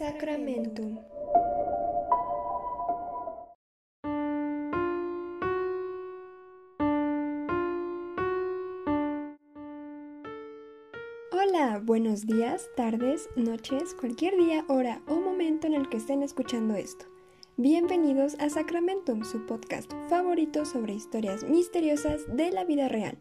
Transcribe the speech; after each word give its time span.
Sacramentum. 0.00 0.98
Hola, 11.32 11.82
buenos 11.84 12.26
días, 12.26 12.70
tardes, 12.78 13.28
noches, 13.36 13.92
cualquier 13.92 14.38
día, 14.38 14.64
hora 14.68 15.02
o 15.06 15.16
momento 15.16 15.66
en 15.66 15.74
el 15.74 15.90
que 15.90 15.98
estén 15.98 16.22
escuchando 16.22 16.76
esto. 16.76 17.04
Bienvenidos 17.58 18.36
a 18.40 18.48
Sacramentum, 18.48 19.22
su 19.22 19.44
podcast 19.44 19.92
favorito 20.08 20.64
sobre 20.64 20.94
historias 20.94 21.44
misteriosas 21.44 22.22
de 22.34 22.50
la 22.52 22.64
vida 22.64 22.88
real. 22.88 23.18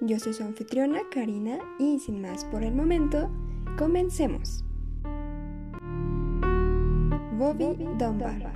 Yo 0.00 0.18
soy 0.18 0.34
su 0.34 0.42
anfitriona, 0.42 0.98
Karina, 1.12 1.60
y 1.78 2.00
sin 2.00 2.20
más 2.20 2.44
por 2.46 2.64
el 2.64 2.74
momento, 2.74 3.30
comencemos. 3.78 4.64
Bobby 7.38 7.66
Dunbar. 7.96 8.52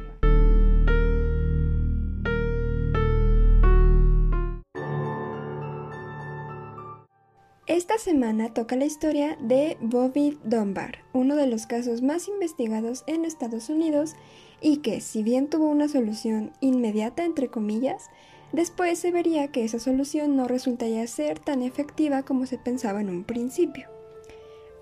Esta 7.68 7.96
semana 7.98 8.52
toca 8.52 8.74
la 8.74 8.84
historia 8.84 9.38
de 9.40 9.76
Bobby 9.80 10.36
Dunbar, 10.42 10.98
uno 11.12 11.36
de 11.36 11.46
los 11.46 11.68
casos 11.68 12.02
más 12.02 12.26
investigados 12.26 13.04
en 13.06 13.24
Estados 13.24 13.68
Unidos 13.68 14.16
y 14.60 14.78
que, 14.78 15.00
si 15.00 15.22
bien 15.22 15.48
tuvo 15.48 15.66
una 15.66 15.86
solución 15.86 16.50
inmediata, 16.58 17.24
entre 17.24 17.46
comillas, 17.46 18.10
después 18.50 18.98
se 18.98 19.12
vería 19.12 19.46
que 19.52 19.62
esa 19.62 19.78
solución 19.78 20.34
no 20.34 20.48
resultaría 20.48 21.06
ser 21.06 21.38
tan 21.38 21.62
efectiva 21.62 22.24
como 22.24 22.46
se 22.46 22.58
pensaba 22.58 23.00
en 23.00 23.10
un 23.10 23.22
principio. 23.22 23.88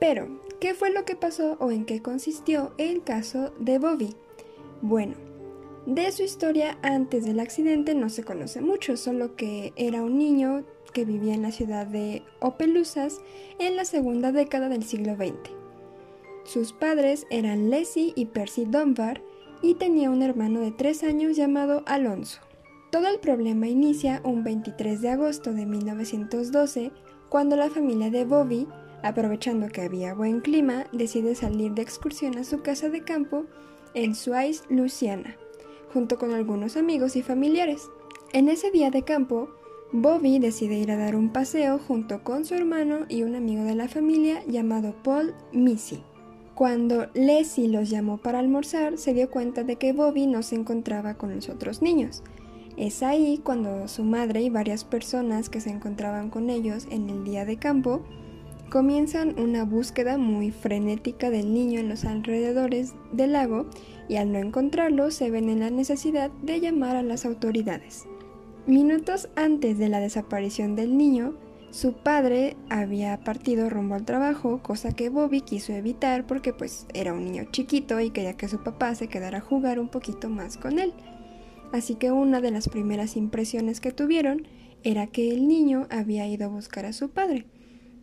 Pero, 0.01 0.41
¿qué 0.61 0.75
fue 0.75 0.91
lo 0.91 1.05
que 1.05 1.17
pasó 1.17 1.57
o 1.59 1.71
en 1.71 1.85
qué 1.85 2.03
consistió 2.03 2.73
el 2.77 3.03
caso 3.03 3.53
de 3.59 3.79
Bobby? 3.79 4.15
Bueno, 4.83 5.15
de 5.87 6.13
su 6.13 6.23
historia 6.23 6.79
antes 6.83 7.25
del 7.25 7.41
accidente 7.41 7.95
no 7.95 8.11
se 8.11 8.23
conoce 8.23 8.61
mucho, 8.61 8.97
solo 8.97 9.35
que 9.35 9.73
era 9.77 10.03
un 10.03 10.19
niño 10.19 10.65
que 10.93 11.07
vivía 11.07 11.35
en 11.35 11.43
la 11.43 11.53
ciudad 11.53 11.87
de 11.87 12.23
Opelousas 12.41 13.21
en 13.59 13.77
la 13.77 13.85
segunda 13.85 14.33
década 14.33 14.69
del 14.69 14.85
siglo 14.85 15.17
XX. 15.17 15.51
Sus 16.45 16.73
padres 16.73 17.27
eran 17.31 17.71
Leslie 17.71 18.13
y 18.15 18.27
Percy 18.27 18.67
Dunbar 18.67 19.23
y 19.63 19.75
tenía 19.75 20.11
un 20.11 20.23
hermano 20.23 20.61
de 20.61 20.73
tres 20.73 21.03
años 21.03 21.37
llamado 21.37 21.83
Alonso. 21.87 22.41
Todo 22.91 23.09
el 23.09 23.21
problema 23.21 23.69
inicia 23.69 24.21
un 24.25 24.43
23 24.43 25.01
de 25.01 25.11
agosto 25.11 25.53
de 25.53 25.65
1912 25.65 26.91
cuando 27.29 27.57
la 27.57 27.71
familia 27.71 28.11
de 28.11 28.25
Bobby 28.25 28.67
Aprovechando 29.03 29.69
que 29.69 29.83
había 29.83 30.15
buen 30.15 30.41
clima, 30.41 30.85
decide 30.93 31.35
salir 31.35 31.73
de 31.73 31.83
excursión 31.83 32.37
a 32.39 32.45
su 32.45 32.61
casa 32.63 32.91
de 32.91 33.03
campo 33.03 33.45
en 33.95 34.15
Suárez, 34.15 34.65
Luciana, 34.69 35.37
junto 35.93 36.19
con 36.19 36.33
algunos 36.33 36.77
amigos 36.77 37.17
y 37.17 37.23
familiares. 37.23 37.89
En 38.33 38.49
ese 38.49 38.71
día 38.71 38.91
de 38.91 39.03
campo, 39.03 39.49
Bobby 39.93 40.39
decide 40.39 40.79
ir 40.79 40.93
a 40.93 40.97
dar 40.97 41.17
un 41.17 41.31
paseo 41.31 41.79
junto 41.79 42.23
con 42.23 42.45
su 42.45 42.55
hermano 42.55 43.07
y 43.09 43.23
un 43.23 43.35
amigo 43.35 43.65
de 43.65 43.75
la 43.75 43.89
familia 43.89 44.45
llamado 44.47 44.95
Paul 45.03 45.35
Missy. 45.53 46.05
Cuando 46.55 47.09
Leslie 47.15 47.69
los 47.69 47.89
llamó 47.89 48.19
para 48.19 48.39
almorzar, 48.39 48.99
se 48.99 49.15
dio 49.15 49.31
cuenta 49.31 49.65
de 49.65 49.77
que 49.77 49.95
Bobby 49.95 50.27
no 50.27 50.43
se 50.43 50.57
encontraba 50.57 51.15
con 51.15 51.35
los 51.35 51.49
otros 51.49 51.81
niños. 51.81 52.23
Es 52.77 53.03
ahí 53.03 53.41
cuando 53.43 53.89
su 53.89 54.05
madre 54.05 54.43
y 54.43 54.51
varias 54.51 54.85
personas 54.85 55.49
que 55.49 55.61
se 55.61 55.71
encontraban 55.71 56.31
con 56.31 56.51
ellos 56.51 56.87
en 56.91 57.09
el 57.11 57.25
día 57.25 57.45
de 57.45 57.57
campo 57.57 58.03
comienzan 58.71 59.39
una 59.39 59.65
búsqueda 59.65 60.17
muy 60.17 60.53
frenética 60.53 61.29
del 61.29 61.53
niño 61.53 61.81
en 61.81 61.89
los 61.89 62.05
alrededores 62.05 62.95
del 63.13 63.33
lago 63.33 63.67
y 64.09 64.17
al 64.17 64.33
no 64.33 64.39
encontrarlo 64.39 65.11
se 65.11 65.29
ven 65.29 65.51
en 65.51 65.61
la 65.61 65.71
necesidad 65.71 66.31
de 66.43 66.61
llamar 66.61 66.97
a 66.97 67.03
las 67.03 67.27
autoridades. 67.27 68.07
Minutos 68.67 69.29
antes 69.35 69.77
de 69.79 69.89
la 69.89 69.99
desaparición 69.99 70.77
del 70.77 70.97
niño, 70.97 71.35
su 71.71 71.95
padre 71.95 72.57
había 72.69 73.19
partido 73.25 73.69
rumbo 73.71 73.97
al 73.97 74.05
trabajo, 74.05 74.63
cosa 74.63 74.93
que 74.93 75.09
Bobby 75.09 75.41
quiso 75.41 75.73
evitar 75.73 76.27
porque 76.27 76.53
pues 76.53 76.87
era 76.95 77.13
un 77.13 77.25
niño 77.25 77.45
chiquito 77.51 78.01
y 78.01 78.11
quería 78.11 78.37
que 78.37 78.49
su 78.49 78.63
papá 78.63 78.95
se 78.95 79.09
quedara 79.09 79.39
a 79.39 79.43
jugar 79.43 79.81
un 79.81 79.89
poquito 79.89 80.29
más 80.29 80.57
con 80.57 80.79
él. 80.79 80.93
Así 81.73 81.97
que 81.97 82.13
una 82.13 82.41
de 82.41 82.53
las 82.53 82.69
primeras 82.69 83.17
impresiones 83.17 83.81
que 83.81 83.93
tuvieron 83.93 84.47
era 84.85 85.09
que 85.09 85.31
el 85.31 85.49
niño 85.49 85.87
había 85.91 86.27
ido 86.29 86.47
a 86.47 86.49
buscar 86.49 86.87
a 86.87 86.93
su 86.93 87.11
padre 87.11 87.47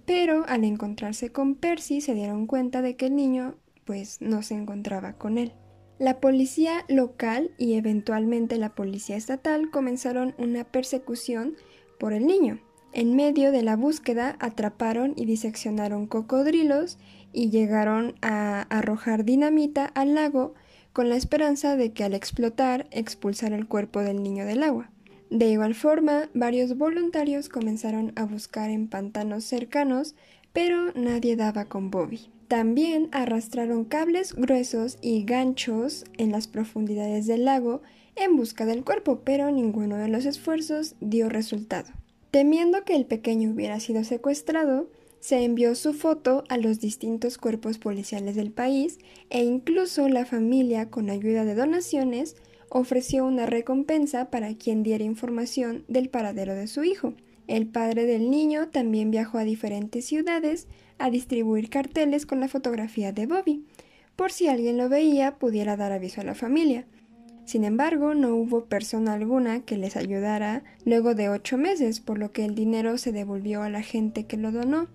pero 0.07 0.45
al 0.47 0.63
encontrarse 0.63 1.31
con 1.33 1.55
Percy 1.55 1.99
se 1.99 2.15
dieron 2.15 2.47
cuenta 2.47 2.81
de 2.81 2.95
que 2.95 3.07
el 3.07 3.15
niño 3.15 3.55
pues 3.83 4.21
no 4.21 4.41
se 4.41 4.55
encontraba 4.55 5.13
con 5.13 5.37
él. 5.37 5.51
La 5.99 6.19
policía 6.21 6.85
local 6.87 7.51
y 7.57 7.73
eventualmente 7.73 8.57
la 8.57 8.73
policía 8.73 9.17
estatal 9.17 9.69
comenzaron 9.69 10.33
una 10.37 10.63
persecución 10.63 11.55
por 11.99 12.13
el 12.13 12.25
niño. 12.25 12.61
En 12.93 13.17
medio 13.17 13.51
de 13.51 13.63
la 13.63 13.75
búsqueda 13.75 14.37
atraparon 14.39 15.13
y 15.17 15.25
diseccionaron 15.25 16.07
cocodrilos 16.07 16.97
y 17.33 17.49
llegaron 17.49 18.15
a 18.21 18.61
arrojar 18.61 19.25
dinamita 19.25 19.85
al 19.85 20.15
lago 20.15 20.53
con 20.93 21.09
la 21.09 21.17
esperanza 21.17 21.75
de 21.75 21.91
que 21.91 22.05
al 22.05 22.13
explotar 22.13 22.87
expulsara 22.91 23.57
el 23.57 23.67
cuerpo 23.67 23.99
del 23.99 24.23
niño 24.23 24.45
del 24.45 24.63
agua. 24.63 24.89
De 25.29 25.49
igual 25.49 25.75
forma, 25.75 26.29
varios 26.33 26.77
voluntarios 26.77 27.49
comenzaron 27.49 28.13
a 28.15 28.25
buscar 28.25 28.69
en 28.69 28.87
pantanos 28.87 29.43
cercanos, 29.43 30.15
pero 30.53 30.93
nadie 30.93 31.35
daba 31.35 31.65
con 31.65 31.91
Bobby. 31.91 32.29
También 32.47 33.09
arrastraron 33.11 33.83
cables 33.83 34.33
gruesos 34.33 34.97
y 35.01 35.25
ganchos 35.25 36.05
en 36.17 36.31
las 36.31 36.47
profundidades 36.47 37.27
del 37.27 37.43
lago 37.43 37.81
en 38.15 38.37
busca 38.37 38.65
del 38.65 38.85
cuerpo, 38.85 39.21
pero 39.25 39.51
ninguno 39.51 39.97
de 39.97 40.07
los 40.07 40.25
esfuerzos 40.25 40.95
dio 41.01 41.29
resultado. 41.29 41.91
Temiendo 42.31 42.83
que 42.83 42.95
el 42.95 43.05
pequeño 43.05 43.51
hubiera 43.51 43.79
sido 43.79 44.03
secuestrado, 44.03 44.89
se 45.19 45.43
envió 45.43 45.75
su 45.75 45.93
foto 45.93 46.43
a 46.47 46.57
los 46.57 46.79
distintos 46.79 47.37
cuerpos 47.37 47.77
policiales 47.79 48.35
del 48.35 48.51
país 48.51 48.99
e 49.29 49.43
incluso 49.43 50.07
la 50.07 50.25
familia, 50.25 50.89
con 50.89 51.09
ayuda 51.09 51.43
de 51.43 51.55
donaciones, 51.55 52.37
ofreció 52.69 53.25
una 53.25 53.45
recompensa 53.45 54.29
para 54.29 54.53
quien 54.55 54.83
diera 54.83 55.03
información 55.03 55.83
del 55.87 56.09
paradero 56.09 56.53
de 56.55 56.67
su 56.67 56.83
hijo. 56.83 57.13
El 57.47 57.67
padre 57.67 58.05
del 58.05 58.29
niño 58.29 58.69
también 58.69 59.11
viajó 59.11 59.37
a 59.37 59.43
diferentes 59.43 60.05
ciudades 60.05 60.67
a 60.97 61.09
distribuir 61.09 61.69
carteles 61.69 62.25
con 62.25 62.39
la 62.39 62.47
fotografía 62.47 63.11
de 63.11 63.25
Bobby, 63.25 63.65
por 64.15 64.31
si 64.31 64.47
alguien 64.47 64.77
lo 64.77 64.89
veía 64.89 65.37
pudiera 65.37 65.77
dar 65.77 65.91
aviso 65.91 66.21
a 66.21 66.25
la 66.25 66.35
familia. 66.35 66.85
Sin 67.45 67.63
embargo, 67.63 68.13
no 68.13 68.35
hubo 68.35 68.65
persona 68.65 69.13
alguna 69.13 69.61
que 69.61 69.77
les 69.77 69.95
ayudara 69.95 70.63
luego 70.83 71.15
de 71.15 71.29
ocho 71.29 71.57
meses, 71.57 72.01
por 72.01 72.17
lo 72.17 72.33
que 72.33 72.43
el 72.43 72.55
dinero 72.55 72.97
se 72.97 73.13
devolvió 73.13 73.61
a 73.61 73.69
la 73.69 73.81
gente 73.81 74.25
que 74.25 74.35
lo 74.35 74.51
donó 74.51 74.89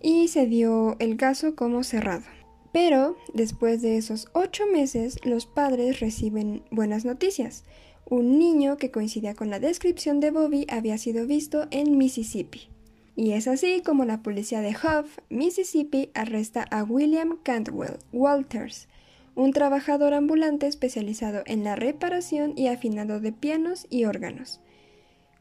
y 0.00 0.28
se 0.28 0.46
dio 0.46 0.96
el 1.00 1.16
caso 1.16 1.56
como 1.56 1.82
cerrado. 1.82 2.37
Pero 2.72 3.16
después 3.32 3.82
de 3.82 3.96
esos 3.96 4.28
ocho 4.32 4.64
meses, 4.66 5.18
los 5.24 5.46
padres 5.46 6.00
reciben 6.00 6.62
buenas 6.70 7.04
noticias. 7.04 7.64
Un 8.10 8.38
niño 8.38 8.76
que 8.76 8.90
coincidía 8.90 9.34
con 9.34 9.50
la 9.50 9.60
descripción 9.60 10.20
de 10.20 10.30
Bobby 10.30 10.66
había 10.70 10.98
sido 10.98 11.26
visto 11.26 11.66
en 11.70 11.98
Mississippi. 11.98 12.68
Y 13.16 13.32
es 13.32 13.48
así 13.48 13.82
como 13.84 14.04
la 14.04 14.22
policía 14.22 14.60
de 14.60 14.70
Huff, 14.70 15.18
Mississippi, 15.28 16.10
arresta 16.14 16.62
a 16.70 16.84
William 16.84 17.36
Cantwell 17.42 17.98
Walters, 18.12 18.86
un 19.34 19.52
trabajador 19.52 20.14
ambulante 20.14 20.66
especializado 20.66 21.42
en 21.46 21.64
la 21.64 21.74
reparación 21.74 22.54
y 22.56 22.68
afinado 22.68 23.20
de 23.20 23.32
pianos 23.32 23.86
y 23.90 24.04
órganos. 24.04 24.60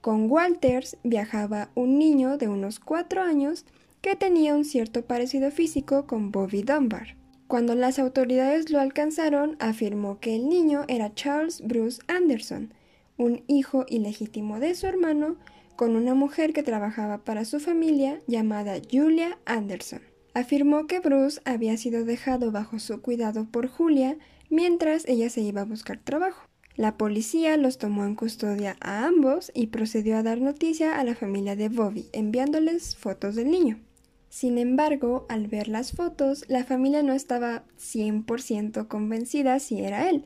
Con 0.02 0.30
Walters 0.32 0.98
viajaba 1.04 1.70
un 1.76 2.00
niño 2.00 2.38
de 2.38 2.48
unos 2.48 2.80
cuatro 2.80 3.22
años 3.22 3.66
que 4.02 4.16
tenía 4.16 4.56
un 4.56 4.66
cierto 4.66 5.04
parecido 5.06 5.52
físico 5.52 6.08
con 6.08 6.32
Bobby 6.32 6.64
Dunbar. 6.64 7.16
Cuando 7.48 7.76
las 7.76 7.98
autoridades 7.98 8.72
lo 8.72 8.82
alcanzaron, 8.82 9.56
afirmó 9.60 10.20
que 10.20 10.36
el 10.36 10.50
niño 10.50 10.84
era 10.90 11.14
Charles 11.14 11.62
Bruce 11.66 12.02
Anderson, 12.08 12.74
un 13.18 13.42
hijo 13.48 13.86
ilegítimo 13.88 14.60
de 14.60 14.76
su 14.76 14.86
hermano, 14.86 15.38
con 15.78 15.96
una 15.96 16.14
mujer 16.14 16.52
que 16.52 16.62
trabajaba 16.62 17.20
para 17.20 17.46
su 17.46 17.62
familia 17.62 18.20
llamada 18.28 18.82
Julia 18.92 19.38
Anderson. 19.46 20.02
Afirmó 20.34 20.88
que 20.88 21.00
Bruce 21.00 21.40
había 21.46 21.78
sido 21.78 22.04
dejado 22.04 22.52
bajo 22.52 22.80
su 22.80 23.02
cuidado 23.02 23.46
por 23.50 23.68
Julia 23.70 24.18
mientras 24.50 25.08
ella 25.08 25.30
se 25.30 25.40
iba 25.40 25.62
a 25.62 25.66
buscar 25.66 26.02
trabajo. 26.04 26.50
La 26.76 26.98
policía 26.98 27.56
los 27.56 27.78
tomó 27.78 28.04
en 28.04 28.16
custodia 28.16 28.76
a 28.82 29.06
ambos 29.06 29.54
y 29.56 29.68
procedió 29.68 30.18
a 30.18 30.24
dar 30.24 30.42
noticia 30.42 31.00
a 31.00 31.04
la 31.06 31.16
familia 31.16 31.56
de 31.56 31.70
Bobby, 31.70 32.10
enviándoles 32.12 32.98
fotos 32.98 33.36
del 33.36 33.50
niño. 33.50 33.80
Sin 34.30 34.58
embargo, 34.58 35.26
al 35.30 35.48
ver 35.48 35.68
las 35.68 35.94
fotos, 35.94 36.46
la 36.48 36.64
familia 36.64 37.02
no 37.04 37.14
estaba 37.14 37.64
100% 37.78 38.88
convencida 38.88 39.60
si 39.60 39.80
era 39.82 40.10
él, 40.10 40.26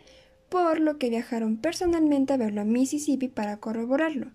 por 0.49 0.79
lo 0.79 0.97
que 0.97 1.09
viajaron 1.09 1.57
personalmente 1.57 2.33
a 2.33 2.37
verlo 2.37 2.61
a 2.61 2.65
Mississippi 2.65 3.27
para 3.27 3.57
corroborarlo. 3.57 4.31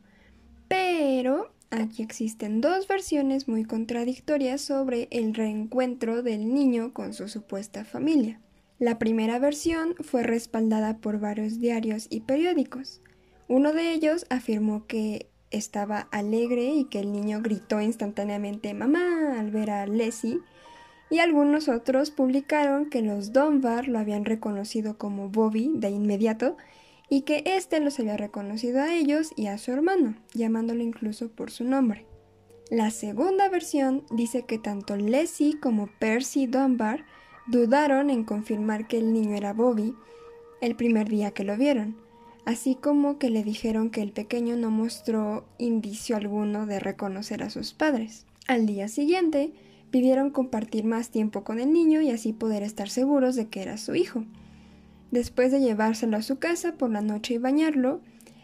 Pero 0.69 1.53
aquí 1.71 2.03
existen 2.03 2.61
dos 2.61 2.89
versiones 2.89 3.49
muy 3.49 3.65
contradictorias 3.65 4.61
sobre 4.61 5.09
el 5.11 5.35
reencuentro 5.35 6.23
del 6.23 6.55
niño 6.55 6.93
con 6.95 7.13
su 7.13 7.29
supuesta 7.29 7.85
familia. 7.85 8.41
La 8.79 8.99
primera 8.99 9.39
versión 9.39 9.95
fue 10.01 10.23
respaldada 10.23 10.99
por 10.99 11.19
varios 11.19 11.61
diarios 11.61 12.07
y 12.11 12.21
periódicos. 12.21 13.01
Uno 13.49 13.73
de 13.73 13.93
ellos 13.93 14.27
afirmó 14.29 14.87
que 14.87 15.31
estaba 15.51 16.09
alegre 16.11 16.67
y 16.67 16.85
que 16.85 17.01
el 17.01 17.13
niño 17.13 17.41
gritó 17.43 17.81
instantáneamente 17.81 18.75
mamá 18.75 19.39
al 19.39 19.51
ver 19.51 19.71
a 19.71 19.87
Leslie, 19.87 20.41
y 21.09 21.21
algunos 21.21 21.69
otros 21.69 22.11
publicaron 22.11 22.91
que 22.91 23.03
los 23.03 23.33
Dunbar 23.33 23.89
lo 23.89 23.99
habían 23.99 24.25
reconocido 24.25 24.99
como 24.99 25.29
Bobby 25.29 25.71
de 25.75 25.91
inmediato 25.91 26.57
y 27.09 27.23
que 27.23 27.45
éste 27.47 27.79
los 27.81 27.99
había 28.01 28.17
reconocido 28.17 28.81
a 28.83 28.93
ellos 28.93 29.33
y 29.37 29.47
a 29.47 29.59
su 29.59 29.71
hermano, 29.71 30.17
llamándolo 30.35 30.83
incluso 30.83 31.29
por 31.29 31.51
su 31.51 31.65
nombre. 31.65 32.07
La 32.69 32.91
segunda 32.91 33.49
versión 33.49 34.05
dice 34.11 34.43
que 34.43 34.59
tanto 34.59 34.97
Leslie 34.97 35.61
como 35.61 35.87
Percy 36.01 36.47
Dunbar 36.47 37.05
dudaron 37.47 38.11
en 38.11 38.25
confirmar 38.25 38.89
que 38.89 38.99
el 38.99 39.13
niño 39.13 39.37
era 39.37 39.53
Bobby 39.53 39.95
el 40.61 40.75
primer 40.75 41.09
día 41.09 41.31
que 41.31 41.45
lo 41.45 41.57
vieron, 41.57 41.97
así 42.47 42.77
como 42.77 43.19
que 43.19 43.29
le 43.29 43.45
dijeron 43.45 43.91
que 43.91 44.01
el 44.01 44.13
pequeño 44.13 44.57
no 44.57 44.71
mostró 44.71 45.45
indicio 45.59 46.17
alguno 46.17 46.65
de 46.65 46.81
reconocer 46.81 47.43
a 47.43 47.51
sus 47.51 47.75
padres. 47.75 48.25
Al 48.47 48.67
día 48.67 48.89
siguiente, 48.89 49.53
pidieron 49.91 50.31
compartir 50.31 50.85
más 50.85 51.11
tiempo 51.11 51.43
con 51.43 51.59
el 51.59 51.73
niño 51.73 52.01
y 52.01 52.11
así 52.11 52.33
poder 52.33 52.63
estar 52.63 52.89
seguros 52.89 53.35
de 53.35 53.49
que 53.49 53.63
era 53.63 53.77
su 53.77 53.97
hijo. 53.97 54.25
Después 55.11 55.51
de 55.51 55.61
llevárselo 55.61 56.17
a 56.17 56.23
su 56.23 56.39
casa 56.39 56.77
por 56.77 56.91
la 56.91 57.03
noche 57.03 57.35
y 57.35 57.39
bañarlo, 57.39 58.01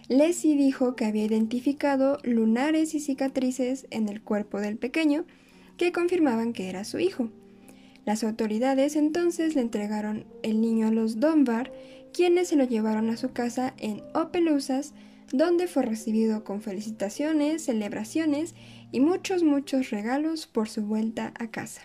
Leslie 0.08 0.56
dijo 0.56 0.96
que 0.96 1.04
había 1.04 1.24
identificado 1.24 2.18
lunares 2.24 2.94
y 2.94 3.00
cicatrices 3.00 3.86
en 3.90 4.08
el 4.08 4.20
cuerpo 4.20 4.60
del 4.60 4.78
pequeño 4.78 5.24
que 5.76 5.92
confirmaban 5.92 6.52
que 6.52 6.68
era 6.68 6.84
su 6.84 6.98
hijo. 6.98 7.30
Las 8.04 8.24
autoridades 8.24 8.96
entonces 8.96 9.54
le 9.54 9.60
entregaron 9.60 10.26
el 10.42 10.60
niño 10.60 10.88
a 10.88 10.90
los 10.90 11.20
Dunbar, 11.20 11.72
quienes 12.12 12.48
se 12.48 12.56
lo 12.56 12.64
llevaron 12.64 13.10
a 13.10 13.16
su 13.16 13.32
casa 13.32 13.74
en 13.78 14.02
Opelousas, 14.14 14.94
donde 15.32 15.66
fue 15.66 15.82
recibido 15.82 16.44
con 16.44 16.60
felicitaciones, 16.60 17.64
celebraciones 17.64 18.54
y 18.90 19.00
muchos, 19.00 19.42
muchos 19.42 19.90
regalos 19.90 20.46
por 20.46 20.68
su 20.68 20.82
vuelta 20.82 21.32
a 21.38 21.50
casa. 21.50 21.82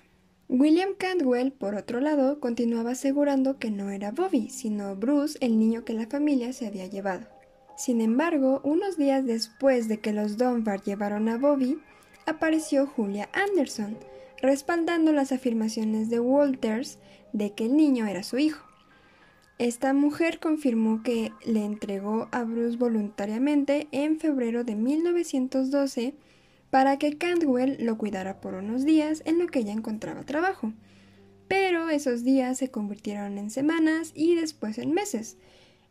William 0.50 0.92
Cantwell, 0.98 1.52
por 1.52 1.76
otro 1.76 2.00
lado, 2.00 2.40
continuaba 2.40 2.92
asegurando 2.92 3.60
que 3.60 3.70
no 3.70 3.90
era 3.90 4.12
Bobby, 4.12 4.50
sino 4.50 4.96
Bruce, 4.96 5.38
el 5.42 5.60
niño 5.60 5.84
que 5.84 5.94
la 5.94 6.08
familia 6.08 6.54
se 6.54 6.68
había 6.68 6.88
llevado. 6.88 7.28
Sin 7.78 8.02
embargo, 8.02 8.62
unos 8.64 8.98
días 8.98 9.26
después 9.26 9.88
de 9.88 10.00
que 10.00 10.14
los 10.14 10.38
Dunbar 10.38 10.82
llevaron 10.82 11.28
a 11.30 11.38
Bobby, 11.38 11.80
apareció 12.26 12.88
Julia 12.88 13.30
Anderson, 13.34 13.98
respaldando 14.42 15.12
las 15.12 15.32
afirmaciones 15.32 16.10
de 16.10 16.20
Walters 16.20 16.98
de 17.34 17.54
que 17.54 17.66
el 17.66 17.76
niño 17.76 18.08
era 18.08 18.24
su 18.24 18.38
hijo. 18.38 18.67
Esta 19.60 19.92
mujer 19.94 20.40
confirmó 20.40 21.02
que 21.02 21.32
le 21.44 21.66
entregó 21.66 22.28
a 22.32 22.44
Bruce 22.44 22.78
voluntariamente 22.78 23.88
en 23.92 24.20
febrero 24.20 24.64
de 24.64 24.76
1912 24.76 26.14
para 26.70 26.98
que 27.00 27.18
Cantwell 27.18 27.78
lo 27.80 27.98
cuidara 27.98 28.40
por 28.40 28.54
unos 28.54 28.86
días 28.86 29.24
en 29.26 29.40
lo 29.40 29.48
que 29.48 29.60
ella 29.60 29.74
encontraba 29.74 30.24
trabajo. 30.24 30.74
Pero 31.48 31.90
esos 31.90 32.24
días 32.24 32.60
se 32.60 32.70
convirtieron 32.70 33.40
en 33.40 33.50
semanas 33.50 34.12
y 34.14 34.36
después 34.36 34.78
en 34.78 34.94
meses, 34.94 35.38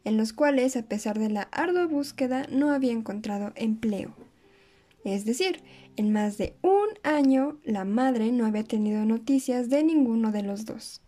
en 0.05 0.17
los 0.17 0.33
cuales, 0.33 0.77
a 0.77 0.83
pesar 0.83 1.19
de 1.19 1.31
la 1.31 1.43
ardua 1.51 1.87
búsqueda, 1.87 2.47
no 2.49 2.71
había 2.71 2.93
encontrado 2.93 3.53
empleo. 3.57 4.15
Es 5.03 5.25
decir, 5.25 5.63
en 5.97 6.13
más 6.13 6.39
de 6.39 6.55
un 6.63 6.87
año 7.03 7.59
la 7.65 7.85
madre 7.85 8.31
no 8.31 8.47
había 8.47 8.65
tenido 8.65 9.05
noticias 9.05 9.71
de 9.71 9.83
ninguno 9.83 10.31
de 10.31 10.43
los 10.43 10.67
dos. 10.67 11.01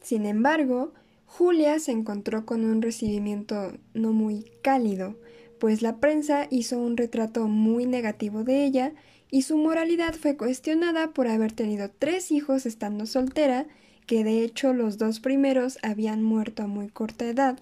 Sin 0.00 0.24
embargo, 0.24 0.94
Julia 1.32 1.78
se 1.78 1.92
encontró 1.92 2.44
con 2.44 2.64
un 2.64 2.82
recibimiento 2.82 3.72
no 3.94 4.12
muy 4.12 4.50
cálido, 4.62 5.16
pues 5.60 5.80
la 5.80 5.98
prensa 5.98 6.48
hizo 6.50 6.78
un 6.78 6.96
retrato 6.96 7.46
muy 7.46 7.86
negativo 7.86 8.42
de 8.42 8.64
ella 8.64 8.92
y 9.30 9.42
su 9.42 9.56
moralidad 9.56 10.14
fue 10.14 10.36
cuestionada 10.36 11.12
por 11.12 11.28
haber 11.28 11.52
tenido 11.52 11.88
tres 11.88 12.32
hijos 12.32 12.66
estando 12.66 13.06
soltera, 13.06 13.68
que 14.06 14.24
de 14.24 14.42
hecho 14.42 14.74
los 14.74 14.98
dos 14.98 15.20
primeros 15.20 15.78
habían 15.82 16.20
muerto 16.20 16.64
a 16.64 16.66
muy 16.66 16.88
corta 16.88 17.26
edad, 17.26 17.58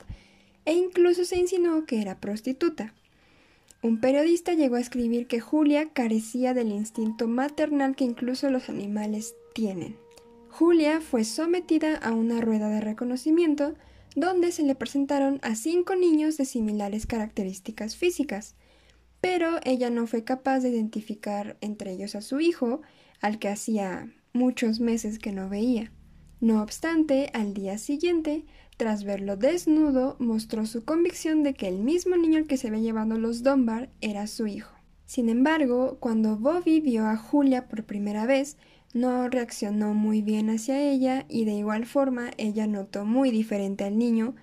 e 0.64 0.72
incluso 0.72 1.26
se 1.26 1.38
insinuó 1.38 1.84
que 1.84 2.00
era 2.00 2.18
prostituta. 2.18 2.94
Un 3.82 4.00
periodista 4.00 4.54
llegó 4.54 4.76
a 4.76 4.80
escribir 4.80 5.26
que 5.26 5.40
Julia 5.40 5.90
carecía 5.92 6.54
del 6.54 6.72
instinto 6.72 7.28
maternal 7.28 7.94
que 7.94 8.04
incluso 8.04 8.50
los 8.50 8.70
animales 8.70 9.36
tienen. 9.52 10.07
Julia 10.58 11.00
fue 11.00 11.22
sometida 11.22 11.94
a 11.94 12.10
una 12.10 12.40
rueda 12.40 12.68
de 12.68 12.80
reconocimiento 12.80 13.74
donde 14.16 14.50
se 14.50 14.64
le 14.64 14.74
presentaron 14.74 15.38
a 15.42 15.54
cinco 15.54 15.94
niños 15.94 16.36
de 16.36 16.46
similares 16.46 17.06
características 17.06 17.94
físicas, 17.94 18.56
pero 19.20 19.60
ella 19.62 19.88
no 19.88 20.08
fue 20.08 20.24
capaz 20.24 20.58
de 20.58 20.70
identificar 20.70 21.56
entre 21.60 21.92
ellos 21.92 22.16
a 22.16 22.22
su 22.22 22.40
hijo, 22.40 22.82
al 23.20 23.38
que 23.38 23.46
hacía 23.46 24.12
muchos 24.32 24.80
meses 24.80 25.20
que 25.20 25.30
no 25.30 25.48
veía. 25.48 25.92
No 26.40 26.60
obstante, 26.60 27.30
al 27.34 27.54
día 27.54 27.78
siguiente, 27.78 28.44
tras 28.76 29.04
verlo 29.04 29.36
desnudo, 29.36 30.16
mostró 30.18 30.66
su 30.66 30.84
convicción 30.84 31.44
de 31.44 31.54
que 31.54 31.68
el 31.68 31.78
mismo 31.78 32.16
niño 32.16 32.36
al 32.38 32.48
que 32.48 32.56
se 32.56 32.66
había 32.66 32.80
llevado 32.80 33.16
los 33.16 33.44
Dunbar 33.44 33.90
era 34.00 34.26
su 34.26 34.48
hijo. 34.48 34.74
Sin 35.06 35.28
embargo, 35.28 35.98
cuando 36.00 36.36
Bobby 36.36 36.80
vio 36.80 37.06
a 37.06 37.16
Julia 37.16 37.68
por 37.68 37.84
primera 37.84 38.26
vez, 38.26 38.58
no 38.94 39.28
reaccionó 39.28 39.94
muy 39.94 40.22
bien 40.22 40.50
hacia 40.50 40.80
ella 40.80 41.26
y 41.28 41.44
de 41.44 41.52
igual 41.52 41.86
forma 41.86 42.30
ella 42.36 42.66
notó 42.66 43.04
muy 43.04 43.30
diferente 43.30 43.84
al 43.84 43.98
niño 43.98 44.34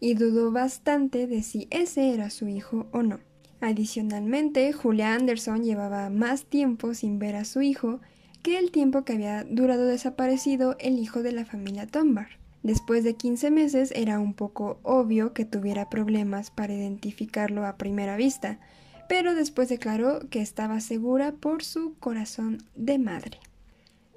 y 0.00 0.14
dudó 0.14 0.50
bastante 0.50 1.26
de 1.26 1.42
si 1.42 1.68
ese 1.70 2.12
era 2.12 2.30
su 2.30 2.48
hijo 2.48 2.88
o 2.92 3.02
no. 3.02 3.20
Adicionalmente, 3.60 4.72
Julia 4.72 5.14
Anderson 5.14 5.62
llevaba 5.62 6.10
más 6.10 6.46
tiempo 6.46 6.94
sin 6.94 7.20
ver 7.20 7.36
a 7.36 7.44
su 7.44 7.62
hijo 7.62 8.00
que 8.42 8.58
el 8.58 8.72
tiempo 8.72 9.04
que 9.04 9.12
había 9.12 9.44
durado 9.44 9.86
desaparecido 9.86 10.76
el 10.80 10.98
hijo 10.98 11.22
de 11.22 11.30
la 11.30 11.44
familia 11.44 11.86
Dunbar. 11.86 12.26
Después 12.64 13.04
de 13.04 13.14
15 13.14 13.52
meses 13.52 13.92
era 13.94 14.18
un 14.18 14.34
poco 14.34 14.80
obvio 14.82 15.32
que 15.32 15.44
tuviera 15.44 15.88
problemas 15.88 16.50
para 16.50 16.74
identificarlo 16.74 17.64
a 17.64 17.76
primera 17.76 18.16
vista, 18.16 18.58
pero 19.08 19.36
después 19.36 19.68
declaró 19.68 20.28
que 20.28 20.40
estaba 20.40 20.80
segura 20.80 21.32
por 21.32 21.62
su 21.62 21.94
corazón 22.00 22.58
de 22.74 22.98
madre. 22.98 23.38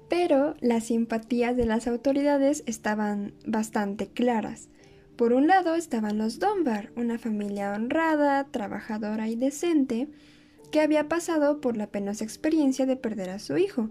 Pero 0.08 0.54
las 0.60 0.84
simpatías 0.84 1.56
de 1.56 1.66
las 1.66 1.86
autoridades 1.86 2.62
estaban 2.66 3.34
bastante 3.44 4.06
claras. 4.08 4.68
Por 5.16 5.32
un 5.32 5.46
lado 5.46 5.74
estaban 5.74 6.18
los 6.18 6.38
Dunbar, 6.38 6.92
una 6.94 7.18
familia 7.18 7.72
honrada, 7.72 8.44
trabajadora 8.44 9.28
y 9.28 9.36
decente, 9.36 10.08
que 10.70 10.80
había 10.80 11.08
pasado 11.08 11.60
por 11.60 11.76
la 11.76 11.88
penosa 11.88 12.24
experiencia 12.24 12.86
de 12.86 12.96
perder 12.96 13.30
a 13.30 13.38
su 13.38 13.56
hijo, 13.56 13.90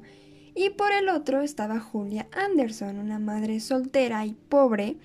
y 0.53 0.69
por 0.69 0.91
el 0.91 1.09
otro 1.09 1.41
estaba 1.41 1.79
Julia 1.79 2.27
Anderson, 2.31 2.97
una 2.97 3.19
madre 3.19 3.59
soltera 3.59 4.25
y 4.25 4.33
pobre, 4.33 4.97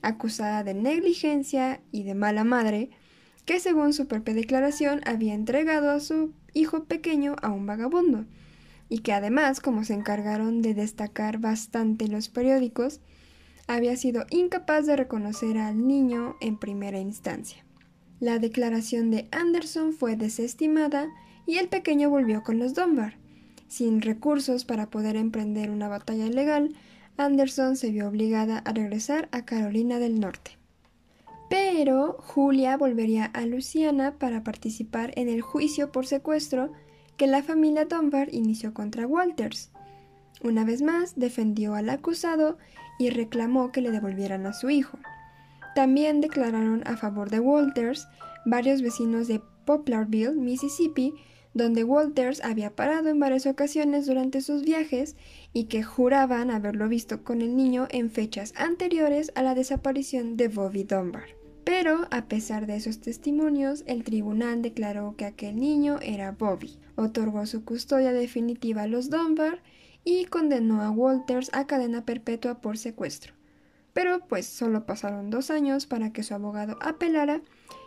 acusada 0.00 0.64
de 0.64 0.74
negligencia 0.74 1.80
y 1.90 2.04
de 2.04 2.14
mala 2.14 2.44
madre, 2.44 2.90
que 3.44 3.60
según 3.60 3.92
su 3.92 4.06
propia 4.06 4.32
declaración 4.32 5.00
había 5.04 5.34
entregado 5.34 5.90
a 5.90 6.00
su 6.00 6.32
hijo 6.54 6.84
pequeño 6.84 7.36
a 7.42 7.50
un 7.50 7.66
vagabundo 7.66 8.24
y 8.88 8.98
que 8.98 9.12
además, 9.12 9.60
como 9.60 9.84
se 9.84 9.94
encargaron 9.94 10.62
de 10.62 10.74
destacar 10.74 11.38
bastante 11.38 12.08
los 12.08 12.28
periódicos, 12.28 13.00
había 13.66 13.96
sido 13.96 14.26
incapaz 14.30 14.86
de 14.86 14.96
reconocer 14.96 15.58
al 15.58 15.86
niño 15.86 16.36
en 16.40 16.58
primera 16.58 16.98
instancia. 16.98 17.64
La 18.20 18.38
declaración 18.38 19.10
de 19.10 19.28
Anderson 19.32 19.92
fue 19.92 20.16
desestimada 20.16 21.08
y 21.46 21.58
el 21.58 21.68
pequeño 21.68 22.10
volvió 22.10 22.42
con 22.42 22.58
los 22.58 22.74
Dunbar. 22.74 23.16
Sin 23.68 24.02
recursos 24.02 24.64
para 24.64 24.90
poder 24.90 25.16
emprender 25.16 25.70
una 25.70 25.88
batalla 25.88 26.26
legal, 26.26 26.74
Anderson 27.16 27.76
se 27.76 27.90
vio 27.90 28.08
obligada 28.08 28.58
a 28.58 28.72
regresar 28.72 29.28
a 29.32 29.44
Carolina 29.44 29.98
del 29.98 30.20
Norte. 30.20 30.58
Pero 31.50 32.16
Julia 32.20 32.76
volvería 32.76 33.26
a 33.26 33.46
Luciana 33.46 34.18
para 34.18 34.42
participar 34.42 35.12
en 35.16 35.28
el 35.28 35.40
juicio 35.40 35.92
por 35.92 36.06
secuestro 36.06 36.72
que 37.16 37.26
la 37.26 37.42
familia 37.42 37.84
Dunbar 37.84 38.28
inició 38.32 38.74
contra 38.74 39.06
Walters. 39.06 39.70
Una 40.42 40.64
vez 40.64 40.82
más, 40.82 41.14
defendió 41.16 41.74
al 41.74 41.88
acusado 41.88 42.58
y 42.98 43.10
reclamó 43.10 43.72
que 43.72 43.80
le 43.80 43.90
devolvieran 43.90 44.46
a 44.46 44.52
su 44.52 44.70
hijo. 44.70 44.98
También 45.74 46.20
declararon 46.20 46.82
a 46.86 46.96
favor 46.96 47.30
de 47.30 47.40
Walters 47.40 48.06
varios 48.44 48.82
vecinos 48.82 49.28
de 49.28 49.40
Poplarville, 49.64 50.34
Mississippi, 50.34 51.14
donde 51.54 51.84
Walters 51.84 52.42
había 52.44 52.74
parado 52.74 53.08
en 53.08 53.20
varias 53.20 53.46
ocasiones 53.46 54.06
durante 54.06 54.40
sus 54.40 54.62
viajes 54.62 55.16
y 55.52 55.64
que 55.64 55.82
juraban 55.82 56.50
haberlo 56.50 56.88
visto 56.88 57.22
con 57.22 57.40
el 57.42 57.56
niño 57.56 57.86
en 57.90 58.10
fechas 58.10 58.52
anteriores 58.56 59.30
a 59.36 59.42
la 59.42 59.54
desaparición 59.54 60.36
de 60.36 60.48
Bobby 60.48 60.82
Dunbar. 60.82 61.43
Pero, 61.64 62.06
a 62.10 62.26
pesar 62.28 62.66
de 62.66 62.76
esos 62.76 63.00
testimonios, 63.00 63.84
el 63.86 64.04
tribunal 64.04 64.60
declaró 64.60 65.14
que 65.16 65.24
aquel 65.24 65.56
niño 65.56 65.98
era 66.02 66.32
Bobby, 66.32 66.78
otorgó 66.96 67.46
su 67.46 67.64
custodia 67.64 68.12
definitiva 68.12 68.82
a 68.82 68.86
los 68.86 69.08
Dunbar 69.08 69.62
y 70.04 70.26
condenó 70.26 70.82
a 70.82 70.90
Walters 70.90 71.50
a 71.54 71.66
cadena 71.66 72.04
perpetua 72.04 72.60
por 72.60 72.76
secuestro. 72.76 73.32
pero 73.94 74.26
pues 74.28 74.44
solo 74.46 74.84
pasaron 74.86 75.30
dos 75.30 75.50
años 75.50 75.86
para 75.86 76.12
que 76.12 76.24
su 76.24 76.34
abogado 76.34 76.76
apelara 76.82 77.40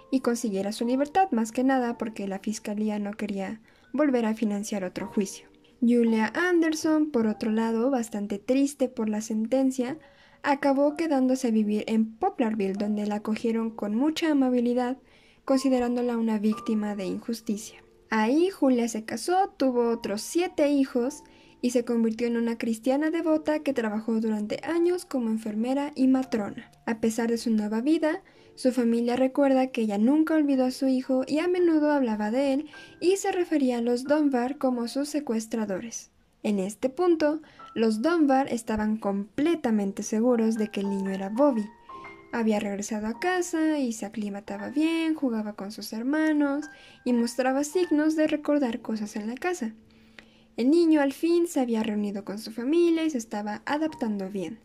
y 0.10 0.22
consiguiera 0.22 0.72
su 0.72 0.86
libertad, 0.86 1.27
más 1.31 1.51
que 1.51 1.63
nada 1.63 1.98
porque 1.98 2.27
la 2.27 2.39
fiscalía 2.39 2.98
no 2.98 3.12
quería 3.12 3.60
volver 3.93 4.25
a 4.25 4.34
financiar 4.34 4.84
otro 4.86 5.07
juicio. 5.07 5.48
Julia 5.81 6.31
Anderson, 6.34 7.12
por 7.12 7.27
otro 7.27 7.51
lado, 7.51 7.91
bastante 7.91 8.39
triste 8.39 8.88
por 8.89 9.10
la 9.10 9.22
sentencia, 9.22 9.98
acabó 10.44 10.96
quedándose 10.96 11.48
a 11.48 11.51
vivir 11.51 11.84
en 11.88 12.15
Poplarville, 12.17 12.74
donde 12.74 13.06
la 13.06 13.15
acogieron 13.15 13.70
con 13.70 13.96
mucha 13.96 14.32
amabilidad, 14.32 14.98
considerándola 15.46 16.17
una 16.17 16.39
víctima 16.39 16.96
de 16.96 17.06
injusticia. 17.06 17.84
Ahí 18.10 18.50
Julia 18.50 18.88
se 18.88 19.03
casó, 19.03 19.53
tuvo 19.58 19.89
otros 19.89 20.22
siete 20.22 20.70
hijos 20.70 21.24
y 21.62 21.72
se 21.72 21.84
convirtió 21.84 22.27
en 22.27 22.38
una 22.38 22.58
cristiana 22.58 23.10
devota 23.10 23.60
que 23.60 23.74
trabajó 23.74 24.20
durante 24.20 24.60
años 24.63 25.06
como 25.06 25.29
enfermera 25.29 25.91
y 25.96 26.08
matrona. 26.08 26.72
A 26.86 27.00
pesar 27.00 27.29
de 27.29 27.38
su 27.38 27.50
nueva 27.51 27.82
vida, 27.82 28.24
su 28.56 28.72
familia 28.72 29.15
recuerda 29.15 29.67
que 29.67 29.82
ella 29.82 29.98
nunca 29.98 30.36
olvidó 30.36 30.65
a 30.65 30.72
su 30.72 30.88
hijo 30.88 31.24
y 31.27 31.39
a 31.39 31.48
menudo 31.48 31.91
hablaba 31.91 32.32
de 32.32 32.53
él 32.53 32.70
y 33.00 33.17
se 33.17 33.32
refería 33.32 33.79
a 33.79 33.82
los 33.82 34.03
Dunbar 34.03 34.58
como 34.58 34.88
sus 34.88 35.10
secuestradores. 35.10 36.12
En 36.44 36.60
este 36.60 36.89
punto, 36.89 37.41
los 37.77 38.01
Dunbar 38.01 38.51
estaban 38.51 38.98
completamente 38.98 40.01
seguros 40.01 40.55
de 40.55 40.69
que 40.69 40.79
el 40.79 40.89
niño 40.89 41.12
era 41.12 41.29
Bobby. 41.29 41.69
Había 42.31 42.60
regresado 42.60 43.05
a 43.05 43.19
casa 43.19 43.77
y 43.77 43.93
se 43.93 44.07
aclimataba 44.07 44.69
bien, 44.69 45.13
jugaba 45.13 45.53
con 45.53 45.72
sus 45.72 45.93
hermanos 45.93 46.65
y 47.05 47.13
mostraba 47.13 47.63
signos 47.63 48.15
de 48.15 48.25
recordar 48.25 48.81
cosas 48.81 49.15
en 49.15 49.27
la 49.27 49.36
casa. 49.36 49.75
El 50.55 50.72
niño 50.72 51.01
al 51.01 51.13
fin 51.13 51.46
se 51.46 51.60
había 51.60 51.84
reunido 51.84 52.25
con 52.25 52.39
su 52.39 52.51
familia 52.51 53.03
y 53.03 53.12
se 53.12 53.19
estaba 53.19 53.62
adaptando 53.67 54.27
bien. 54.31 54.57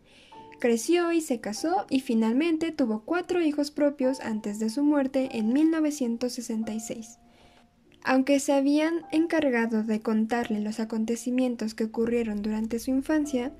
Creció 0.58 1.12
y 1.12 1.20
se 1.20 1.38
casó 1.38 1.84
y 1.90 2.00
finalmente 2.00 2.72
tuvo 2.72 3.02
cuatro 3.04 3.42
hijos 3.42 3.70
propios 3.70 4.20
antes 4.20 4.58
de 4.58 4.70
su 4.70 4.84
muerte 4.84 5.28
en 5.36 5.52
1966. 5.52 7.18
Aunque 8.04 8.40
se 8.40 8.52
habían 8.52 9.06
encargado 9.12 9.84
de 9.84 10.00
contarle 10.00 10.60
los 10.60 10.80
acontecimientos 10.80 11.74
que 11.74 11.84
ocurrieron 11.84 12.42
durante 12.42 12.78
su 12.78 12.90
infancia, 12.90 13.52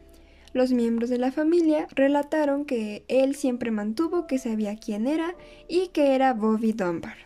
los 0.53 0.73
miembros 0.73 1.09
de 1.11 1.19
la 1.19 1.33
familia 1.33 1.87
relataron 1.95 2.65
que 2.65 3.05
él 3.09 3.35
siempre 3.35 3.71
mantuvo 3.71 4.27
que 4.27 4.39
sabía 4.39 4.77
quién 4.77 5.07
era 5.07 5.35
y 5.69 5.89
que 5.89 6.15
era 6.15 6.35
Bobby 6.35 6.73
Dunbar. 6.73 7.17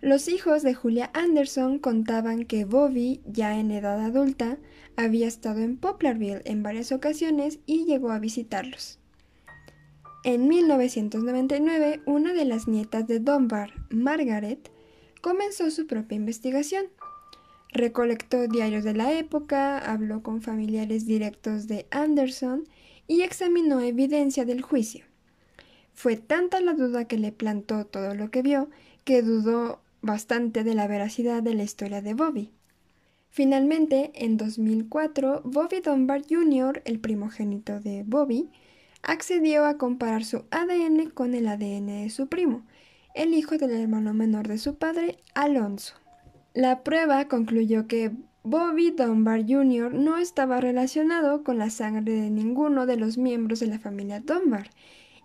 Los 0.00 0.28
hijos 0.28 0.62
de 0.62 0.72
Julia 0.72 1.10
Anderson 1.12 1.78
contaban 1.78 2.44
que 2.44 2.64
Bobby, 2.64 3.20
ya 3.26 3.58
en 3.58 3.70
edad 3.70 4.00
adulta, 4.00 4.56
había 4.96 5.26
estado 5.26 5.60
en 5.60 5.76
Poplarville 5.76 6.40
en 6.46 6.62
varias 6.62 6.92
ocasiones 6.92 7.58
y 7.66 7.84
llegó 7.84 8.10
a 8.10 8.18
visitarlos. 8.18 8.98
En 10.24 10.48
1999, 10.48 12.00
una 12.06 12.32
de 12.32 12.44
las 12.46 12.66
nietas 12.68 13.06
de 13.06 13.20
Dunbar, 13.20 13.72
Margaret, 13.90 14.70
comenzó 15.20 15.70
su 15.70 15.86
propia 15.86 16.16
investigación. 16.16 16.86
Recolectó 17.72 18.48
diarios 18.48 18.84
de 18.84 18.94
la 18.94 19.12
época, 19.12 19.78
habló 19.78 20.22
con 20.22 20.42
familiares 20.42 21.06
directos 21.06 21.68
de 21.68 21.86
Anderson 21.90 22.64
y 23.06 23.22
examinó 23.22 23.80
evidencia 23.80 24.44
del 24.44 24.62
juicio. 24.62 25.04
Fue 25.94 26.16
tanta 26.16 26.60
la 26.60 26.74
duda 26.74 27.06
que 27.06 27.18
le 27.18 27.32
plantó 27.32 27.84
todo 27.84 28.14
lo 28.14 28.30
que 28.30 28.42
vio 28.42 28.70
que 29.04 29.22
dudó 29.22 29.80
bastante 30.02 30.64
de 30.64 30.74
la 30.74 30.86
veracidad 30.86 31.42
de 31.42 31.54
la 31.54 31.62
historia 31.62 32.02
de 32.02 32.14
Bobby. 32.14 32.52
Finalmente, 33.30 34.10
en 34.14 34.36
2004, 34.36 35.42
Bobby 35.44 35.80
Dunbar 35.80 36.22
Jr., 36.28 36.82
el 36.84 36.98
primogénito 36.98 37.80
de 37.80 38.02
Bobby, 38.04 38.50
accedió 39.02 39.64
a 39.64 39.78
comparar 39.78 40.24
su 40.24 40.44
ADN 40.50 41.10
con 41.10 41.34
el 41.34 41.46
ADN 41.46 41.86
de 41.86 42.10
su 42.10 42.28
primo, 42.28 42.66
el 43.14 43.34
hijo 43.34 43.58
del 43.58 43.72
hermano 43.72 44.14
menor 44.14 44.48
de 44.48 44.58
su 44.58 44.76
padre, 44.76 45.18
Alonso. 45.34 45.94
La 46.54 46.82
prueba 46.82 47.28
concluyó 47.28 47.86
que 47.86 48.12
Bobby 48.42 48.90
Dunbar 48.90 49.44
Jr. 49.46 49.92
no 49.92 50.16
estaba 50.16 50.60
relacionado 50.60 51.44
con 51.44 51.58
la 51.58 51.70
sangre 51.70 52.12
de 52.12 52.30
ninguno 52.30 52.86
de 52.86 52.96
los 52.96 53.18
miembros 53.18 53.60
de 53.60 53.66
la 53.66 53.78
familia 53.78 54.20
Dunbar, 54.20 54.70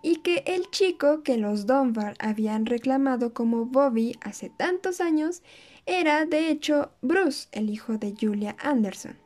y 0.02 0.18
que 0.18 0.44
el 0.46 0.70
chico 0.70 1.24
que 1.24 1.38
los 1.38 1.66
Dunbar 1.66 2.16
habían 2.20 2.66
reclamado 2.66 3.34
como 3.34 3.66
Bobby 3.66 4.16
hace 4.22 4.50
tantos 4.50 5.02
años 5.02 5.42
era 5.86 6.26
de 6.26 6.50
hecho 6.50 6.92
Bruce, 7.02 7.48
el 7.52 7.70
hijo 7.70 7.98
de 7.98 8.14
Julia 8.20 8.56
Anderson. 8.60 9.18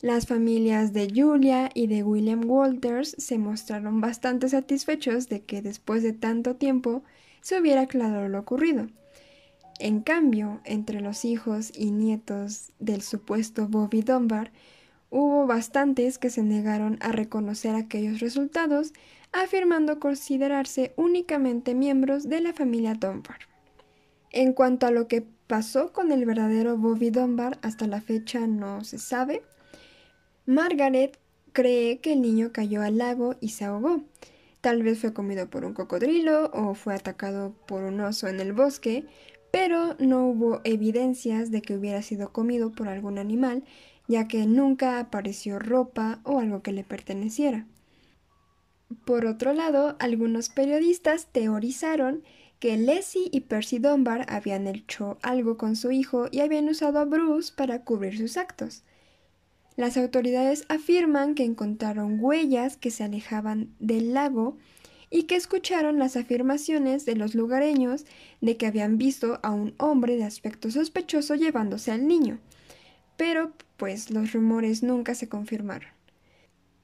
Las 0.00 0.26
familias 0.26 0.92
de 0.92 1.10
Julia 1.12 1.70
y 1.74 1.88
de 1.88 2.04
William 2.04 2.48
Walters 2.48 3.16
se 3.18 3.36
mostraron 3.36 4.00
bastante 4.00 4.48
satisfechos 4.48 5.28
de 5.28 5.42
que 5.42 5.60
después 5.60 6.04
de 6.04 6.12
tanto 6.12 6.54
tiempo 6.54 7.02
se 7.40 7.60
hubiera 7.60 7.82
aclarado 7.82 8.28
lo 8.28 8.40
ocurrido. 8.40 8.88
En 9.78 10.00
cambio, 10.00 10.60
entre 10.64 11.00
los 11.00 11.24
hijos 11.24 11.70
y 11.74 11.90
nietos 11.90 12.72
del 12.78 13.02
supuesto 13.02 13.68
Bobby 13.68 14.02
Dunbar, 14.02 14.50
hubo 15.10 15.46
bastantes 15.46 16.18
que 16.18 16.30
se 16.30 16.42
negaron 16.42 16.98
a 17.00 17.12
reconocer 17.12 17.74
aquellos 17.74 18.20
resultados 18.20 18.92
afirmando 19.32 20.00
considerarse 20.00 20.92
únicamente 20.96 21.74
miembros 21.74 22.28
de 22.28 22.40
la 22.40 22.52
familia 22.52 22.94
Dunbar. 22.94 23.38
En 24.30 24.52
cuanto 24.52 24.86
a 24.86 24.90
lo 24.90 25.08
que 25.08 25.24
pasó 25.46 25.92
con 25.92 26.12
el 26.12 26.24
verdadero 26.26 26.76
Bobby 26.76 27.10
Dunbar, 27.10 27.58
hasta 27.62 27.86
la 27.86 28.00
fecha 28.00 28.46
no 28.46 28.84
se 28.84 28.98
sabe. 28.98 29.42
Margaret 30.44 31.18
cree 31.52 31.98
que 31.98 32.12
el 32.12 32.20
niño 32.20 32.50
cayó 32.52 32.82
al 32.82 32.98
lago 32.98 33.36
y 33.40 33.50
se 33.50 33.64
ahogó. 33.64 34.02
Tal 34.60 34.82
vez 34.82 35.00
fue 35.00 35.12
comido 35.12 35.48
por 35.48 35.64
un 35.64 35.72
cocodrilo 35.72 36.50
o 36.52 36.74
fue 36.74 36.94
atacado 36.94 37.54
por 37.66 37.84
un 37.84 38.00
oso 38.00 38.26
en 38.28 38.40
el 38.40 38.52
bosque, 38.52 39.06
pero 39.52 39.94
no 39.98 40.26
hubo 40.26 40.60
evidencias 40.64 41.50
de 41.50 41.62
que 41.62 41.76
hubiera 41.76 42.02
sido 42.02 42.32
comido 42.32 42.72
por 42.72 42.88
algún 42.88 43.18
animal, 43.18 43.64
ya 44.08 44.26
que 44.26 44.46
nunca 44.46 44.98
apareció 44.98 45.58
ropa 45.58 46.20
o 46.24 46.40
algo 46.40 46.62
que 46.62 46.72
le 46.72 46.82
perteneciera. 46.82 47.66
Por 49.04 49.26
otro 49.26 49.52
lado, 49.52 49.96
algunos 50.00 50.48
periodistas 50.48 51.26
teorizaron 51.30 52.24
que 52.58 52.76
Leslie 52.76 53.28
y 53.30 53.42
Percy 53.42 53.78
Dunbar 53.78 54.26
habían 54.28 54.66
hecho 54.66 55.18
algo 55.22 55.56
con 55.56 55.76
su 55.76 55.92
hijo 55.92 56.26
y 56.30 56.40
habían 56.40 56.68
usado 56.68 56.98
a 56.98 57.04
Bruce 57.04 57.52
para 57.54 57.84
cubrir 57.84 58.18
sus 58.18 58.36
actos. 58.36 58.82
Las 59.78 59.96
autoridades 59.96 60.64
afirman 60.68 61.36
que 61.36 61.44
encontraron 61.44 62.18
huellas 62.18 62.76
que 62.76 62.90
se 62.90 63.04
alejaban 63.04 63.72
del 63.78 64.12
lago 64.12 64.56
y 65.08 65.22
que 65.22 65.36
escucharon 65.36 66.00
las 66.00 66.16
afirmaciones 66.16 67.06
de 67.06 67.14
los 67.14 67.36
lugareños 67.36 68.04
de 68.40 68.56
que 68.56 68.66
habían 68.66 68.98
visto 68.98 69.38
a 69.44 69.52
un 69.52 69.76
hombre 69.78 70.16
de 70.16 70.24
aspecto 70.24 70.68
sospechoso 70.72 71.36
llevándose 71.36 71.92
al 71.92 72.08
niño. 72.08 72.40
Pero, 73.16 73.52
pues, 73.76 74.10
los 74.10 74.32
rumores 74.32 74.82
nunca 74.82 75.14
se 75.14 75.28
confirmaron. 75.28 75.90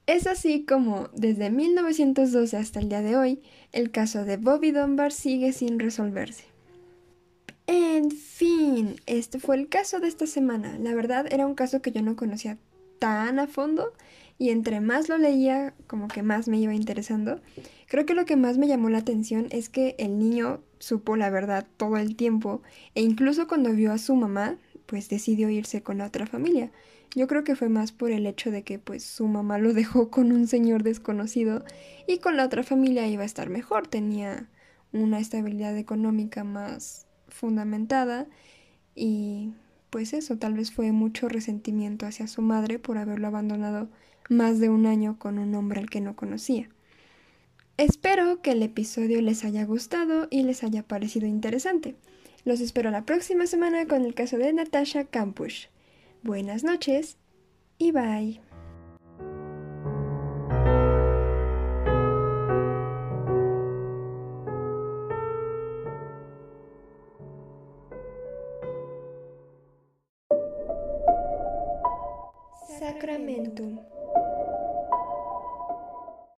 Es 0.06 0.28
así 0.28 0.64
como, 0.64 1.08
desde 1.14 1.50
1912 1.50 2.56
hasta 2.56 2.78
el 2.78 2.90
día 2.90 3.02
de 3.02 3.16
hoy, 3.16 3.42
el 3.72 3.90
caso 3.90 4.24
de 4.24 4.36
Bobby 4.36 4.70
Dunbar 4.70 5.10
sigue 5.10 5.52
sin 5.52 5.80
resolverse. 5.80 6.44
En 7.66 8.12
fin, 8.12 9.00
este 9.06 9.40
fue 9.40 9.56
el 9.56 9.68
caso 9.68 9.98
de 9.98 10.06
esta 10.06 10.28
semana. 10.28 10.78
La 10.78 10.94
verdad 10.94 11.26
era 11.32 11.44
un 11.44 11.56
caso 11.56 11.82
que 11.82 11.90
yo 11.90 12.00
no 12.00 12.14
conocía 12.14 12.56
tan 13.04 13.38
a 13.38 13.46
fondo 13.46 13.92
y 14.38 14.48
entre 14.48 14.80
más 14.80 15.10
lo 15.10 15.18
leía, 15.18 15.74
como 15.86 16.08
que 16.08 16.22
más 16.22 16.48
me 16.48 16.56
iba 16.58 16.74
interesando. 16.74 17.42
Creo 17.86 18.06
que 18.06 18.14
lo 18.14 18.24
que 18.24 18.36
más 18.36 18.56
me 18.56 18.66
llamó 18.66 18.88
la 18.88 18.98
atención 18.98 19.46
es 19.50 19.68
que 19.68 19.94
el 19.98 20.18
niño 20.18 20.62
supo 20.78 21.14
la 21.14 21.28
verdad 21.28 21.66
todo 21.76 21.98
el 21.98 22.16
tiempo 22.16 22.62
e 22.94 23.02
incluso 23.02 23.46
cuando 23.46 23.72
vio 23.72 23.92
a 23.92 23.98
su 23.98 24.16
mamá, 24.16 24.56
pues 24.86 25.10
decidió 25.10 25.50
irse 25.50 25.82
con 25.82 25.98
la 25.98 26.06
otra 26.06 26.24
familia. 26.24 26.70
Yo 27.14 27.26
creo 27.28 27.44
que 27.44 27.56
fue 27.56 27.68
más 27.68 27.92
por 27.92 28.10
el 28.10 28.26
hecho 28.26 28.50
de 28.50 28.62
que 28.62 28.78
pues 28.78 29.04
su 29.04 29.28
mamá 29.28 29.58
lo 29.58 29.74
dejó 29.74 30.10
con 30.10 30.32
un 30.32 30.46
señor 30.46 30.82
desconocido 30.82 31.62
y 32.06 32.18
con 32.18 32.38
la 32.38 32.46
otra 32.46 32.62
familia 32.62 33.06
iba 33.06 33.22
a 33.22 33.26
estar 33.26 33.50
mejor, 33.50 33.86
tenía 33.86 34.48
una 34.92 35.18
estabilidad 35.18 35.76
económica 35.76 36.42
más 36.42 37.06
fundamentada 37.28 38.28
y 38.94 39.52
pues 39.94 40.12
eso, 40.12 40.36
tal 40.36 40.54
vez 40.54 40.72
fue 40.72 40.90
mucho 40.90 41.28
resentimiento 41.28 42.04
hacia 42.04 42.26
su 42.26 42.42
madre 42.42 42.80
por 42.80 42.98
haberlo 42.98 43.28
abandonado 43.28 43.88
más 44.28 44.58
de 44.58 44.68
un 44.68 44.86
año 44.86 45.20
con 45.20 45.38
un 45.38 45.54
hombre 45.54 45.78
al 45.78 45.88
que 45.88 46.00
no 46.00 46.16
conocía. 46.16 46.68
Espero 47.76 48.42
que 48.42 48.50
el 48.50 48.64
episodio 48.64 49.22
les 49.22 49.44
haya 49.44 49.64
gustado 49.64 50.26
y 50.32 50.42
les 50.42 50.64
haya 50.64 50.82
parecido 50.82 51.28
interesante. 51.28 51.94
Los 52.44 52.60
espero 52.60 52.90
la 52.90 53.04
próxima 53.04 53.46
semana 53.46 53.86
con 53.86 54.04
el 54.04 54.14
caso 54.14 54.36
de 54.36 54.52
Natasha 54.52 55.04
Campush. 55.04 55.66
Buenas 56.24 56.64
noches 56.64 57.16
y 57.78 57.92
bye. 57.92 58.43